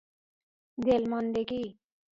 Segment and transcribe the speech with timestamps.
[0.85, 1.77] دلماندگی